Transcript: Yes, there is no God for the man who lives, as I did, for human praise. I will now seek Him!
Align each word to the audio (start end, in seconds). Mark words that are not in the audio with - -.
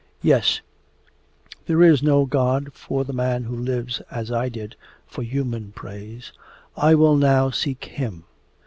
Yes, 0.23 0.61
there 1.67 1.83
is 1.83 2.01
no 2.01 2.25
God 2.25 2.73
for 2.73 3.03
the 3.03 3.13
man 3.13 3.43
who 3.43 3.55
lives, 3.55 4.01
as 4.09 4.31
I 4.31 4.49
did, 4.49 4.75
for 5.05 5.21
human 5.21 5.73
praise. 5.73 6.33
I 6.75 6.95
will 6.95 7.15
now 7.15 7.51
seek 7.51 7.85
Him! 7.85 8.23